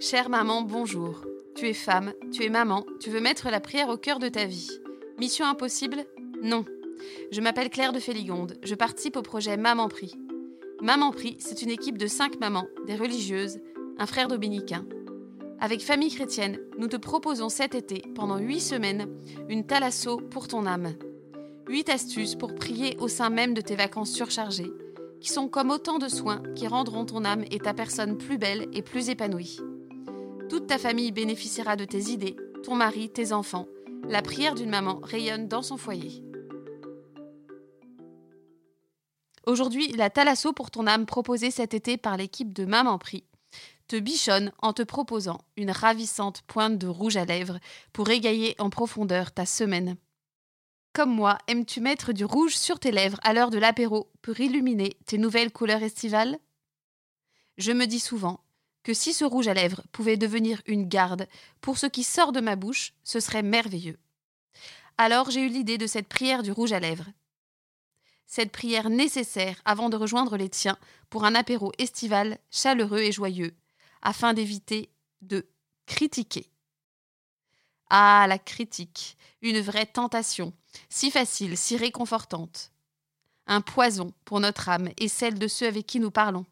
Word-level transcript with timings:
Chère 0.00 0.28
maman, 0.28 0.62
bonjour. 0.62 1.22
Tu 1.56 1.66
es 1.66 1.74
femme, 1.74 2.12
tu 2.30 2.44
es 2.44 2.48
maman, 2.50 2.86
tu 3.00 3.10
veux 3.10 3.20
mettre 3.20 3.50
la 3.50 3.58
prière 3.58 3.88
au 3.88 3.96
cœur 3.96 4.20
de 4.20 4.28
ta 4.28 4.44
vie. 4.44 4.70
Mission 5.18 5.44
impossible? 5.44 6.06
Non. 6.40 6.64
Je 7.32 7.40
m'appelle 7.40 7.68
Claire 7.68 7.92
de 7.92 7.98
Féligonde, 7.98 8.58
je 8.62 8.76
participe 8.76 9.16
au 9.16 9.22
projet 9.22 9.56
Maman 9.56 9.88
Prie. 9.88 10.14
Maman 10.80 11.10
Prie, 11.10 11.36
c'est 11.40 11.62
une 11.62 11.70
équipe 11.70 11.98
de 11.98 12.06
cinq 12.06 12.38
mamans, 12.38 12.68
des 12.86 12.94
religieuses, 12.94 13.58
un 13.98 14.06
frère 14.06 14.28
dominicain. 14.28 14.86
Avec 15.58 15.82
Famille 15.82 16.14
Chrétienne, 16.14 16.60
nous 16.78 16.86
te 16.86 16.96
proposons 16.96 17.48
cet 17.48 17.74
été, 17.74 18.04
pendant 18.14 18.38
huit 18.38 18.60
semaines, 18.60 19.08
une 19.48 19.66
thalasso 19.66 20.18
pour 20.18 20.46
ton 20.46 20.64
âme. 20.66 20.92
Huit 21.66 21.88
astuces 21.88 22.36
pour 22.36 22.54
prier 22.54 22.96
au 23.00 23.08
sein 23.08 23.30
même 23.30 23.52
de 23.52 23.60
tes 23.60 23.74
vacances 23.74 24.12
surchargées, 24.12 24.70
qui 25.20 25.30
sont 25.30 25.48
comme 25.48 25.70
autant 25.70 25.98
de 25.98 26.08
soins 26.08 26.42
qui 26.54 26.68
rendront 26.68 27.04
ton 27.04 27.24
âme 27.24 27.44
et 27.50 27.58
ta 27.58 27.74
personne 27.74 28.16
plus 28.16 28.38
belle 28.38 28.68
et 28.72 28.82
plus 28.82 29.08
épanouie. 29.08 29.58
Toute 30.48 30.66
ta 30.66 30.78
famille 30.78 31.12
bénéficiera 31.12 31.76
de 31.76 31.84
tes 31.84 32.10
idées, 32.10 32.36
ton 32.64 32.74
mari, 32.74 33.10
tes 33.10 33.32
enfants. 33.32 33.66
La 34.08 34.22
prière 34.22 34.54
d'une 34.54 34.70
maman 34.70 34.98
rayonne 35.02 35.46
dans 35.46 35.60
son 35.60 35.76
foyer. 35.76 36.24
Aujourd'hui, 39.46 39.88
la 39.92 40.08
thalasso 40.08 40.54
pour 40.54 40.70
ton 40.70 40.86
âme 40.86 41.04
proposée 41.04 41.50
cet 41.50 41.74
été 41.74 41.98
par 41.98 42.16
l'équipe 42.16 42.54
de 42.54 42.64
Maman 42.64 42.98
Prie 42.98 43.24
te 43.88 43.96
bichonne 43.96 44.52
en 44.58 44.72
te 44.72 44.82
proposant 44.82 45.40
une 45.56 45.70
ravissante 45.70 46.42
pointe 46.42 46.78
de 46.78 46.86
rouge 46.86 47.16
à 47.16 47.24
lèvres 47.24 47.58
pour 47.92 48.08
égayer 48.08 48.54
en 48.58 48.70
profondeur 48.70 49.32
ta 49.32 49.44
semaine. 49.44 49.96
Comme 50.94 51.14
moi, 51.14 51.38
aimes-tu 51.46 51.80
mettre 51.80 52.12
du 52.12 52.24
rouge 52.24 52.56
sur 52.56 52.78
tes 52.78 52.90
lèvres 52.90 53.20
à 53.22 53.34
l'heure 53.34 53.50
de 53.50 53.58
l'apéro 53.58 54.10
pour 54.22 54.38
illuminer 54.40 54.96
tes 55.06 55.18
nouvelles 55.18 55.52
couleurs 55.52 55.82
estivales? 55.82 56.38
Je 57.56 57.72
me 57.72 57.86
dis 57.86 58.00
souvent 58.00 58.40
que 58.88 58.94
si 58.94 59.12
ce 59.12 59.26
rouge 59.26 59.48
à 59.48 59.52
lèvres 59.52 59.82
pouvait 59.92 60.16
devenir 60.16 60.62
une 60.64 60.88
garde 60.88 61.28
pour 61.60 61.76
ce 61.76 61.84
qui 61.84 62.02
sort 62.02 62.32
de 62.32 62.40
ma 62.40 62.56
bouche, 62.56 62.94
ce 63.04 63.20
serait 63.20 63.42
merveilleux. 63.42 63.98
Alors 64.96 65.30
j'ai 65.30 65.42
eu 65.42 65.48
l'idée 65.50 65.76
de 65.76 65.86
cette 65.86 66.08
prière 66.08 66.42
du 66.42 66.52
rouge 66.52 66.72
à 66.72 66.80
lèvres. 66.80 67.04
Cette 68.24 68.50
prière 68.50 68.88
nécessaire 68.88 69.60
avant 69.66 69.90
de 69.90 69.98
rejoindre 69.98 70.38
les 70.38 70.48
tiens 70.48 70.78
pour 71.10 71.26
un 71.26 71.34
apéro 71.34 71.70
estival 71.76 72.38
chaleureux 72.50 73.00
et 73.00 73.12
joyeux, 73.12 73.54
afin 74.00 74.32
d'éviter 74.32 74.88
de 75.20 75.46
critiquer. 75.84 76.46
Ah, 77.90 78.24
la 78.26 78.38
critique, 78.38 79.18
une 79.42 79.60
vraie 79.60 79.84
tentation, 79.84 80.54
si 80.88 81.10
facile, 81.10 81.58
si 81.58 81.76
réconfortante. 81.76 82.72
Un 83.46 83.60
poison 83.60 84.14
pour 84.24 84.40
notre 84.40 84.70
âme 84.70 84.88
et 84.96 85.08
celle 85.08 85.38
de 85.38 85.46
ceux 85.46 85.66
avec 85.66 85.84
qui 85.84 86.00
nous 86.00 86.10
parlons. 86.10 86.46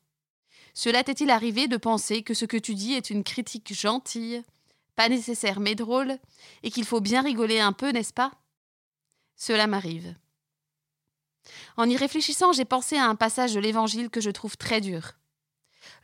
Cela 0.77 1.03
t'est-il 1.03 1.31
arrivé 1.31 1.69
de 1.69 1.79
penser 1.79 2.23
que 2.23 2.35
ce 2.35 2.45
que 2.45 2.59
tu 2.59 2.75
dis 2.75 2.93
est 2.93 3.09
une 3.09 3.25
critique 3.25 3.73
gentille, 3.73 4.45
pas 4.95 5.09
nécessaire 5.09 5.59
mais 5.59 5.75
drôle, 5.75 6.19
et 6.63 6.71
qu'il 6.71 6.85
faut 6.85 7.01
bien 7.01 7.23
rigoler 7.23 7.61
un 7.61 7.73
peu, 7.73 7.93
n'est-ce 7.93 8.13
pas? 8.13 8.31
Cela 9.37 9.67
m'arrive. 9.67 10.15
En 11.79 11.89
y 11.89 11.97
réfléchissant, 11.97 12.53
j'ai 12.53 12.67
pensé 12.67 12.99
à 12.99 13.07
un 13.07 13.15
passage 13.15 13.55
de 13.55 13.61
l'Évangile 13.61 14.11
que 14.11 14.21
je 14.21 14.29
trouve 14.29 14.59
très 14.59 14.83
dur 14.83 15.13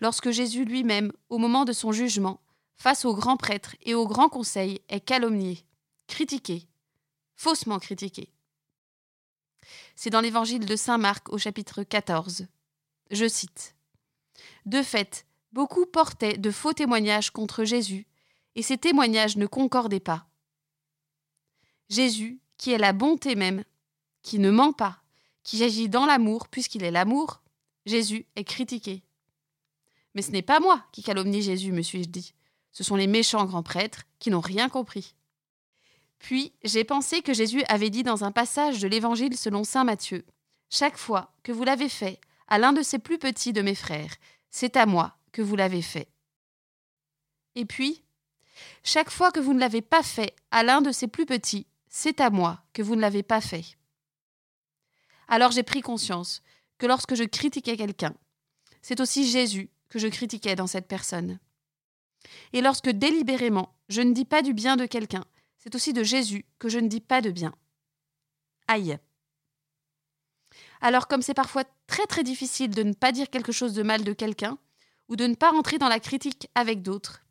lorsque 0.00 0.30
Jésus 0.30 0.64
lui-même, 0.64 1.12
au 1.28 1.36
moment 1.36 1.66
de 1.66 1.74
son 1.74 1.92
jugement, 1.92 2.40
face 2.76 3.04
au 3.04 3.14
grand 3.14 3.36
prêtre 3.36 3.76
et 3.82 3.94
au 3.94 4.06
grand 4.08 4.30
conseil, 4.30 4.80
est 4.88 5.00
calomnié, 5.00 5.66
critiqué, 6.06 6.66
faussement 7.36 7.78
critiqué. 7.78 8.32
C'est 9.96 10.08
dans 10.08 10.22
l'évangile 10.22 10.64
de 10.64 10.76
Saint 10.76 10.96
Marc 10.96 11.30
au 11.30 11.36
chapitre 11.36 11.82
14. 11.82 12.46
Je 13.10 13.28
cite. 13.28 13.74
De 14.66 14.82
fait, 14.82 15.26
beaucoup 15.52 15.86
portaient 15.86 16.36
de 16.36 16.50
faux 16.50 16.72
témoignages 16.72 17.30
contre 17.30 17.64
Jésus, 17.64 18.06
et 18.54 18.62
ces 18.62 18.78
témoignages 18.78 19.36
ne 19.36 19.46
concordaient 19.46 20.00
pas. 20.00 20.26
Jésus, 21.88 22.40
qui 22.58 22.72
est 22.72 22.78
la 22.78 22.92
bonté 22.92 23.34
même, 23.34 23.64
qui 24.22 24.38
ne 24.38 24.50
ment 24.50 24.72
pas, 24.72 25.02
qui 25.42 25.62
agit 25.64 25.88
dans 25.88 26.06
l'amour 26.06 26.48
puisqu'il 26.48 26.84
est 26.84 26.90
l'amour, 26.90 27.42
Jésus 27.86 28.26
est 28.36 28.44
critiqué. 28.44 29.02
Mais 30.14 30.22
ce 30.22 30.30
n'est 30.30 30.42
pas 30.42 30.60
moi 30.60 30.84
qui 30.92 31.02
calomnie 31.02 31.42
Jésus, 31.42 31.72
me 31.72 31.82
suis-je 31.82 32.08
dit. 32.08 32.34
Ce 32.70 32.84
sont 32.84 32.96
les 32.96 33.06
méchants 33.06 33.44
grands 33.44 33.62
prêtres 33.62 34.04
qui 34.18 34.30
n'ont 34.30 34.40
rien 34.40 34.68
compris. 34.68 35.14
Puis 36.18 36.52
j'ai 36.62 36.84
pensé 36.84 37.22
que 37.22 37.34
Jésus 37.34 37.64
avait 37.68 37.90
dit 37.90 38.04
dans 38.04 38.24
un 38.24 38.32
passage 38.32 38.80
de 38.80 38.88
l'Évangile 38.88 39.36
selon 39.36 39.64
Saint 39.64 39.84
Matthieu 39.84 40.24
Chaque 40.70 40.96
fois 40.96 41.32
que 41.42 41.52
vous 41.52 41.64
l'avez 41.64 41.88
fait 41.88 42.20
à 42.48 42.58
l'un 42.58 42.72
de 42.72 42.82
ces 42.82 42.98
plus 42.98 43.18
petits 43.18 43.52
de 43.52 43.62
mes 43.62 43.74
frères, 43.74 44.14
c'est 44.50 44.76
à 44.76 44.86
moi 44.86 45.16
que 45.32 45.42
vous 45.42 45.56
l'avez 45.56 45.82
fait. 45.82 46.08
Et 47.54 47.64
puis, 47.64 48.02
chaque 48.82 49.10
fois 49.10 49.30
que 49.32 49.40
vous 49.40 49.54
ne 49.54 49.60
l'avez 49.60 49.82
pas 49.82 50.02
fait 50.02 50.34
à 50.50 50.62
l'un 50.62 50.80
de 50.82 50.92
ces 50.92 51.08
plus 51.08 51.26
petits, 51.26 51.66
c'est 51.88 52.20
à 52.20 52.30
moi 52.30 52.62
que 52.72 52.82
vous 52.82 52.96
ne 52.96 53.00
l'avez 53.00 53.22
pas 53.22 53.40
fait. 53.40 53.76
Alors 55.28 55.52
j'ai 55.52 55.62
pris 55.62 55.80
conscience 55.80 56.42
que 56.78 56.86
lorsque 56.86 57.14
je 57.14 57.24
critiquais 57.24 57.76
quelqu'un, 57.76 58.14
c'est 58.80 59.00
aussi 59.00 59.28
Jésus 59.30 59.70
que 59.88 59.98
je 59.98 60.08
critiquais 60.08 60.56
dans 60.56 60.66
cette 60.66 60.88
personne. 60.88 61.38
Et 62.52 62.60
lorsque 62.60 62.90
délibérément 62.90 63.74
je 63.88 64.00
ne 64.00 64.12
dis 64.12 64.24
pas 64.24 64.42
du 64.42 64.54
bien 64.54 64.76
de 64.76 64.86
quelqu'un, 64.86 65.24
c'est 65.58 65.74
aussi 65.74 65.92
de 65.92 66.02
Jésus 66.02 66.46
que 66.58 66.68
je 66.68 66.78
ne 66.78 66.88
dis 66.88 67.00
pas 67.00 67.20
de 67.20 67.30
bien. 67.30 67.54
Aïe. 68.68 68.98
Alors 70.82 71.06
comme 71.06 71.22
c'est 71.22 71.32
parfois 71.32 71.64
très 71.86 72.06
très 72.06 72.24
difficile 72.24 72.70
de 72.70 72.82
ne 72.82 72.92
pas 72.92 73.12
dire 73.12 73.30
quelque 73.30 73.52
chose 73.52 73.72
de 73.72 73.84
mal 73.84 74.02
de 74.02 74.12
quelqu'un, 74.12 74.58
ou 75.08 75.16
de 75.16 75.26
ne 75.26 75.34
pas 75.34 75.50
rentrer 75.50 75.78
dans 75.78 75.88
la 75.88 76.00
critique 76.00 76.48
avec 76.54 76.82
d'autres, 76.82 77.22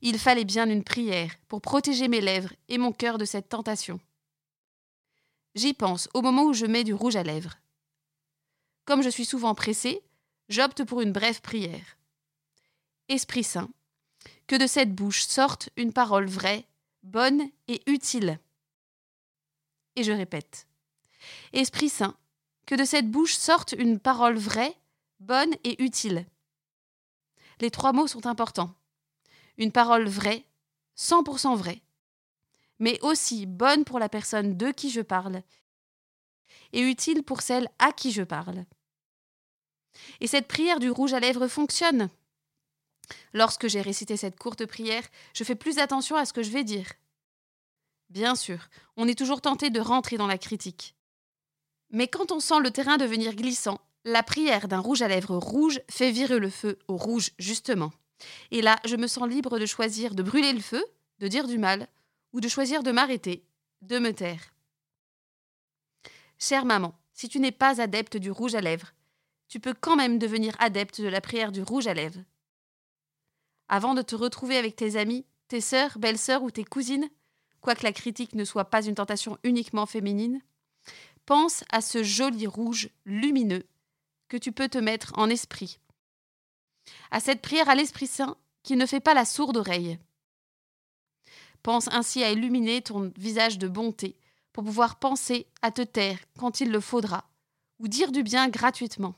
il 0.00 0.18
fallait 0.18 0.44
bien 0.44 0.70
une 0.70 0.84
prière 0.84 1.32
pour 1.48 1.60
protéger 1.60 2.06
mes 2.06 2.20
lèvres 2.20 2.52
et 2.68 2.78
mon 2.78 2.92
cœur 2.92 3.18
de 3.18 3.24
cette 3.24 3.48
tentation. 3.48 3.98
J'y 5.56 5.74
pense 5.74 6.08
au 6.14 6.22
moment 6.22 6.44
où 6.44 6.52
je 6.52 6.66
mets 6.66 6.84
du 6.84 6.94
rouge 6.94 7.16
à 7.16 7.24
lèvres. 7.24 7.58
Comme 8.84 9.02
je 9.02 9.08
suis 9.08 9.24
souvent 9.24 9.56
pressée, 9.56 10.02
j'opte 10.48 10.84
pour 10.84 11.00
une 11.00 11.12
brève 11.12 11.40
prière. 11.40 11.96
Esprit 13.08 13.42
Saint, 13.42 13.70
que 14.46 14.54
de 14.54 14.68
cette 14.68 14.94
bouche 14.94 15.22
sorte 15.22 15.70
une 15.76 15.92
parole 15.92 16.26
vraie, 16.26 16.64
bonne 17.02 17.42
et 17.66 17.82
utile. 17.86 18.38
Et 19.96 20.04
je 20.04 20.12
répète. 20.12 20.68
Esprit 21.52 21.88
Saint, 21.88 22.16
que 22.68 22.74
de 22.74 22.84
cette 22.84 23.10
bouche 23.10 23.34
sorte 23.34 23.72
une 23.78 23.98
parole 23.98 24.36
vraie, 24.36 24.76
bonne 25.20 25.54
et 25.64 25.82
utile. 25.82 26.26
Les 27.60 27.70
trois 27.70 27.94
mots 27.94 28.06
sont 28.06 28.26
importants. 28.26 28.74
Une 29.56 29.72
parole 29.72 30.06
vraie, 30.06 30.44
100% 30.98 31.56
vraie, 31.56 31.80
mais 32.78 33.00
aussi 33.00 33.46
bonne 33.46 33.86
pour 33.86 33.98
la 33.98 34.10
personne 34.10 34.58
de 34.58 34.70
qui 34.70 34.90
je 34.90 35.00
parle 35.00 35.42
et 36.74 36.82
utile 36.82 37.22
pour 37.22 37.40
celle 37.40 37.70
à 37.78 37.90
qui 37.90 38.12
je 38.12 38.22
parle. 38.22 38.66
Et 40.20 40.26
cette 40.26 40.46
prière 40.46 40.78
du 40.78 40.90
rouge 40.90 41.14
à 41.14 41.20
lèvres 41.20 41.48
fonctionne. 41.48 42.10
Lorsque 43.32 43.68
j'ai 43.68 43.80
récité 43.80 44.18
cette 44.18 44.38
courte 44.38 44.66
prière, 44.66 45.08
je 45.32 45.42
fais 45.42 45.54
plus 45.54 45.78
attention 45.78 46.16
à 46.16 46.26
ce 46.26 46.34
que 46.34 46.42
je 46.42 46.50
vais 46.50 46.64
dire. 46.64 46.92
Bien 48.10 48.34
sûr, 48.34 48.68
on 48.98 49.08
est 49.08 49.16
toujours 49.16 49.40
tenté 49.40 49.70
de 49.70 49.80
rentrer 49.80 50.18
dans 50.18 50.26
la 50.26 50.36
critique. 50.36 50.97
Mais 51.90 52.08
quand 52.08 52.32
on 52.32 52.40
sent 52.40 52.60
le 52.60 52.70
terrain 52.70 52.96
devenir 52.96 53.34
glissant, 53.34 53.80
la 54.04 54.22
prière 54.22 54.68
d'un 54.68 54.78
rouge 54.78 55.02
à 55.02 55.08
lèvres 55.08 55.36
rouge 55.36 55.80
fait 55.90 56.10
virer 56.10 56.38
le 56.38 56.50
feu 56.50 56.78
au 56.88 56.96
rouge, 56.96 57.30
justement. 57.38 57.92
Et 58.50 58.62
là, 58.62 58.78
je 58.84 58.96
me 58.96 59.06
sens 59.06 59.28
libre 59.28 59.58
de 59.58 59.66
choisir 59.66 60.14
de 60.14 60.22
brûler 60.22 60.52
le 60.52 60.60
feu, 60.60 60.84
de 61.18 61.28
dire 61.28 61.46
du 61.46 61.58
mal, 61.58 61.88
ou 62.32 62.40
de 62.40 62.48
choisir 62.48 62.82
de 62.82 62.92
m'arrêter, 62.92 63.44
de 63.82 63.98
me 63.98 64.12
taire. 64.12 64.52
Chère 66.38 66.64
maman, 66.64 66.94
si 67.12 67.28
tu 67.28 67.40
n'es 67.40 67.52
pas 67.52 67.80
adepte 67.80 68.16
du 68.16 68.30
rouge 68.30 68.54
à 68.54 68.60
lèvres, 68.60 68.92
tu 69.48 69.60
peux 69.60 69.74
quand 69.74 69.96
même 69.96 70.18
devenir 70.18 70.54
adepte 70.58 71.00
de 71.00 71.08
la 71.08 71.20
prière 71.20 71.52
du 71.52 71.62
rouge 71.62 71.86
à 71.86 71.94
lèvres. 71.94 72.22
Avant 73.68 73.94
de 73.94 74.02
te 74.02 74.14
retrouver 74.14 74.56
avec 74.56 74.76
tes 74.76 74.96
amis, 74.96 75.26
tes 75.48 75.60
sœurs, 75.60 75.98
belles-sœurs 75.98 76.42
ou 76.42 76.50
tes 76.50 76.64
cousines, 76.64 77.08
quoique 77.60 77.82
la 77.82 77.92
critique 77.92 78.34
ne 78.34 78.44
soit 78.44 78.66
pas 78.66 78.84
une 78.84 78.94
tentation 78.94 79.38
uniquement 79.42 79.86
féminine, 79.86 80.40
pense 81.28 81.62
à 81.70 81.82
ce 81.82 82.02
joli 82.02 82.46
rouge 82.46 82.88
lumineux 83.04 83.66
que 84.28 84.38
tu 84.38 84.50
peux 84.50 84.70
te 84.70 84.78
mettre 84.78 85.12
en 85.18 85.28
esprit. 85.28 85.78
À 87.10 87.20
cette 87.20 87.42
prière 87.42 87.68
à 87.68 87.74
l'Esprit 87.74 88.06
Saint 88.06 88.38
qui 88.62 88.76
ne 88.76 88.86
fait 88.86 88.98
pas 88.98 89.12
la 89.12 89.26
sourde 89.26 89.58
oreille. 89.58 89.98
Pense 91.62 91.88
ainsi 91.88 92.24
à 92.24 92.32
illuminer 92.32 92.80
ton 92.80 93.12
visage 93.18 93.58
de 93.58 93.68
bonté 93.68 94.16
pour 94.54 94.64
pouvoir 94.64 94.98
penser 94.98 95.46
à 95.60 95.70
te 95.70 95.82
taire 95.82 96.18
quand 96.38 96.62
il 96.62 96.70
le 96.70 96.80
faudra, 96.80 97.28
ou 97.78 97.88
dire 97.88 98.10
du 98.10 98.22
bien 98.22 98.48
gratuitement 98.48 99.14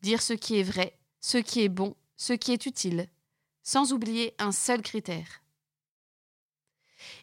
dire 0.00 0.22
ce 0.22 0.32
qui 0.32 0.60
est 0.60 0.64
vrai, 0.64 0.96
ce 1.20 1.38
qui 1.38 1.62
est 1.62 1.68
bon, 1.68 1.96
ce 2.16 2.34
qui 2.34 2.52
est 2.52 2.66
utile, 2.66 3.08
sans 3.64 3.92
oublier 3.92 4.34
un 4.38 4.52
seul 4.52 4.82
critère. 4.82 5.41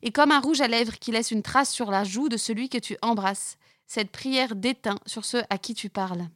Et 0.02 0.12
comme 0.12 0.32
un 0.32 0.40
rouge 0.40 0.62
à 0.62 0.68
lèvres 0.68 0.98
qui 1.00 1.12
laisse 1.12 1.32
une 1.32 1.44
trace 1.44 1.72
sur 1.74 1.92
la 1.92 2.04
joue 2.04 2.30
de 2.30 2.38
celui 2.38 2.70
que 2.70 2.78
tu 2.78 2.98
embrasses, 3.02 3.58
cette 3.88 4.12
prière 4.12 4.56
déteint 4.56 5.00
sur 5.06 5.26
ceux 5.26 5.44
à 5.50 5.58
qui 5.58 5.74
tu 5.74 5.90
parles. 5.90 6.28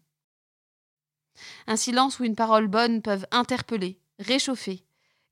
Un 1.67 1.75
silence 1.75 2.19
ou 2.19 2.23
une 2.23 2.35
parole 2.35 2.67
bonne 2.67 3.01
peuvent 3.01 3.27
interpeller, 3.31 3.99
réchauffer, 4.19 4.83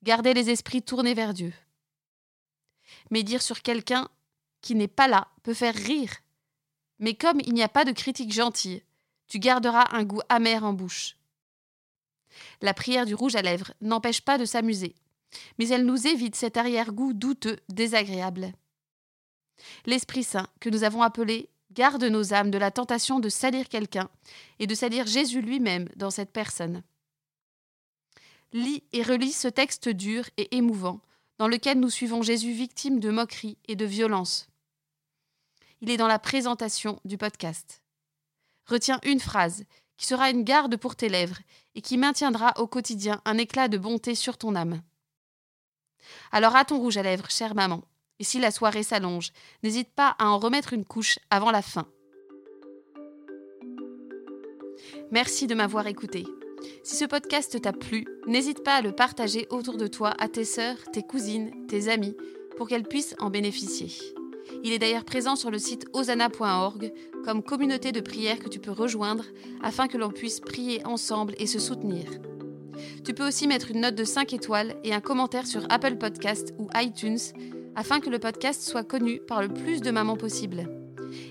Gardez 0.03 0.33
les 0.33 0.49
esprits 0.49 0.81
tournés 0.81 1.13
vers 1.13 1.33
Dieu. 1.33 1.53
Mais 3.11 3.21
dire 3.21 3.41
sur 3.41 3.61
quelqu'un 3.61 4.09
qui 4.61 4.73
n'est 4.73 4.87
pas 4.87 5.07
là 5.07 5.27
peut 5.43 5.53
faire 5.53 5.75
rire. 5.75 6.11
Mais 6.99 7.13
comme 7.13 7.39
il 7.41 7.53
n'y 7.53 7.63
a 7.63 7.69
pas 7.69 7.85
de 7.85 7.91
critique 7.91 8.33
gentille, 8.33 8.83
tu 9.27 9.37
garderas 9.37 9.85
un 9.91 10.03
goût 10.03 10.21
amer 10.27 10.63
en 10.63 10.73
bouche. 10.73 11.17
La 12.61 12.73
prière 12.73 13.05
du 13.05 13.13
rouge 13.13 13.35
à 13.35 13.41
lèvres 13.41 13.73
n'empêche 13.81 14.21
pas 14.21 14.37
de 14.37 14.45
s'amuser, 14.45 14.95
mais 15.57 15.67
elle 15.69 15.85
nous 15.85 16.07
évite 16.07 16.35
cet 16.35 16.57
arrière-goût 16.57 17.13
douteux, 17.13 17.59
désagréable. 17.69 18.53
L'Esprit 19.85 20.23
Saint, 20.23 20.47
que 20.59 20.69
nous 20.69 20.83
avons 20.83 21.01
appelé, 21.01 21.49
garde 21.71 22.03
nos 22.03 22.33
âmes 22.33 22.51
de 22.51 22.57
la 22.57 22.71
tentation 22.71 23.19
de 23.19 23.29
salir 23.29 23.69
quelqu'un 23.69 24.09
et 24.59 24.67
de 24.67 24.75
salir 24.75 25.05
Jésus 25.07 25.41
lui-même 25.41 25.87
dans 25.95 26.11
cette 26.11 26.31
personne. 26.31 26.83
Lis 28.53 28.83
et 28.91 29.03
relis 29.03 29.31
ce 29.31 29.47
texte 29.47 29.87
dur 29.87 30.29
et 30.37 30.55
émouvant, 30.55 30.99
dans 31.37 31.47
lequel 31.47 31.79
nous 31.79 31.89
suivons 31.89 32.21
Jésus 32.21 32.51
victime 32.51 32.99
de 32.99 33.09
moqueries 33.09 33.57
et 33.67 33.75
de 33.75 33.85
violences. 33.85 34.49
Il 35.79 35.89
est 35.89 35.97
dans 35.97 36.07
la 36.07 36.19
présentation 36.19 36.99
du 37.05 37.17
podcast. 37.17 37.81
Retiens 38.65 38.99
une 39.03 39.19
phrase 39.19 39.63
qui 39.97 40.05
sera 40.05 40.29
une 40.29 40.43
garde 40.43 40.77
pour 40.77 40.95
tes 40.95 41.09
lèvres 41.09 41.39
et 41.75 41.81
qui 41.81 41.97
maintiendra 41.97 42.53
au 42.59 42.67
quotidien 42.67 43.21
un 43.25 43.37
éclat 43.37 43.67
de 43.67 43.77
bonté 43.77 44.15
sur 44.15 44.37
ton 44.37 44.55
âme. 44.55 44.81
Alors 46.31 46.55
à 46.55 46.65
ton 46.65 46.77
rouge 46.77 46.97
à 46.97 47.03
lèvres, 47.03 47.29
chère 47.29 47.55
maman, 47.55 47.83
et 48.19 48.23
si 48.23 48.39
la 48.39 48.51
soirée 48.51 48.83
s'allonge, 48.83 49.31
n'hésite 49.63 49.89
pas 49.93 50.15
à 50.19 50.27
en 50.27 50.39
remettre 50.39 50.73
une 50.73 50.85
couche 50.85 51.19
avant 51.29 51.51
la 51.51 51.61
fin. 51.61 51.87
Merci 55.11 55.47
de 55.47 55.55
m'avoir 55.55 55.87
écouté. 55.87 56.25
Si 56.83 56.95
ce 56.95 57.05
podcast 57.05 57.59
t'a 57.61 57.73
plu, 57.73 58.05
n'hésite 58.27 58.63
pas 58.63 58.75
à 58.75 58.81
le 58.81 58.93
partager 58.93 59.47
autour 59.49 59.77
de 59.77 59.87
toi 59.87 60.13
à 60.19 60.27
tes 60.27 60.45
sœurs, 60.45 60.77
tes 60.93 61.03
cousines, 61.03 61.51
tes 61.67 61.89
amis, 61.89 62.15
pour 62.57 62.67
qu'elles 62.67 62.87
puissent 62.87 63.15
en 63.19 63.29
bénéficier. 63.29 63.91
Il 64.63 64.71
est 64.71 64.79
d'ailleurs 64.79 65.05
présent 65.05 65.35
sur 65.35 65.51
le 65.51 65.59
site 65.59 65.85
osana.org 65.93 66.93
comme 67.25 67.43
communauté 67.43 67.91
de 67.91 68.01
prière 68.01 68.39
que 68.39 68.49
tu 68.49 68.59
peux 68.59 68.71
rejoindre 68.71 69.25
afin 69.61 69.87
que 69.87 69.97
l'on 69.97 70.11
puisse 70.11 70.39
prier 70.39 70.85
ensemble 70.85 71.35
et 71.39 71.47
se 71.47 71.59
soutenir. 71.59 72.05
Tu 73.03 73.13
peux 73.13 73.27
aussi 73.27 73.47
mettre 73.47 73.71
une 73.71 73.81
note 73.81 73.95
de 73.95 74.03
5 74.03 74.33
étoiles 74.33 74.75
et 74.83 74.93
un 74.93 75.01
commentaire 75.01 75.47
sur 75.47 75.65
Apple 75.69 75.97
Podcast 75.97 76.53
ou 76.59 76.67
iTunes 76.75 77.19
afin 77.75 77.99
que 77.99 78.09
le 78.09 78.19
podcast 78.19 78.61
soit 78.61 78.83
connu 78.83 79.19
par 79.27 79.41
le 79.41 79.49
plus 79.49 79.81
de 79.81 79.91
mamans 79.91 80.17
possible. 80.17 80.69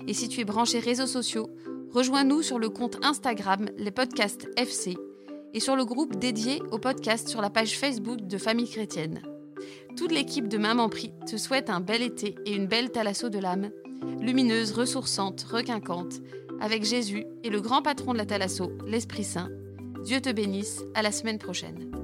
Et 0.07 0.13
si 0.13 0.27
tu 0.27 0.41
es 0.41 0.45
branché 0.45 0.79
réseaux 0.79 1.07
sociaux, 1.07 1.49
rejoins-nous 1.91 2.41
sur 2.41 2.59
le 2.59 2.69
compte 2.69 2.97
Instagram 3.03 3.69
Les 3.77 3.91
Podcasts 3.91 4.47
FC 4.57 4.97
et 5.53 5.59
sur 5.59 5.75
le 5.75 5.85
groupe 5.85 6.15
dédié 6.17 6.61
au 6.71 6.79
podcast 6.79 7.27
sur 7.27 7.41
la 7.41 7.49
page 7.49 7.77
Facebook 7.77 8.21
de 8.21 8.37
Famille 8.37 8.69
Chrétienne. 8.69 9.21
Toute 9.97 10.11
l'équipe 10.11 10.47
de 10.47 10.57
Maman 10.57 10.89
Prie 10.89 11.13
te 11.29 11.37
souhaite 11.37 11.69
un 11.69 11.81
bel 11.81 12.01
été 12.01 12.35
et 12.45 12.55
une 12.55 12.67
belle 12.67 12.91
thalasso 12.91 13.29
de 13.29 13.39
l'âme, 13.39 13.69
lumineuse, 14.19 14.71
ressourçante, 14.71 15.43
requinquante, 15.43 16.21
avec 16.59 16.83
Jésus 16.83 17.25
et 17.43 17.49
le 17.49 17.59
grand 17.59 17.81
patron 17.81 18.13
de 18.13 18.17
la 18.17 18.25
thalasso, 18.25 18.71
l'Esprit 18.87 19.23
Saint. 19.23 19.49
Dieu 20.03 20.19
te 20.19 20.31
bénisse, 20.31 20.83
à 20.95 21.03
la 21.03 21.11
semaine 21.11 21.37
prochaine. 21.37 22.00